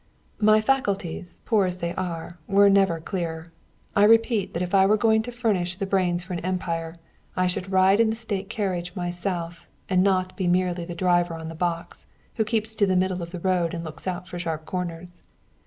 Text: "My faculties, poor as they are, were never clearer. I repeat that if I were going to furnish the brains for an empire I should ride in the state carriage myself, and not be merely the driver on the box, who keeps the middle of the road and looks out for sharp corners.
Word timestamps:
"My 0.39 0.61
faculties, 0.61 1.41
poor 1.45 1.67
as 1.67 1.77
they 1.77 1.93
are, 1.93 2.39
were 2.47 2.71
never 2.71 2.99
clearer. 2.99 3.51
I 3.95 4.03
repeat 4.03 4.55
that 4.55 4.63
if 4.63 4.73
I 4.73 4.87
were 4.87 4.97
going 4.97 5.21
to 5.21 5.31
furnish 5.31 5.75
the 5.75 5.85
brains 5.85 6.23
for 6.23 6.33
an 6.33 6.39
empire 6.39 6.95
I 7.37 7.45
should 7.45 7.71
ride 7.71 7.99
in 7.99 8.09
the 8.09 8.15
state 8.15 8.49
carriage 8.49 8.95
myself, 8.95 9.67
and 9.87 10.01
not 10.01 10.35
be 10.35 10.47
merely 10.47 10.85
the 10.85 10.95
driver 10.95 11.35
on 11.35 11.49
the 11.49 11.53
box, 11.53 12.07
who 12.37 12.43
keeps 12.43 12.73
the 12.73 12.87
middle 12.95 13.21
of 13.21 13.29
the 13.29 13.39
road 13.39 13.75
and 13.75 13.83
looks 13.83 14.07
out 14.07 14.27
for 14.27 14.39
sharp 14.39 14.65
corners. 14.65 15.21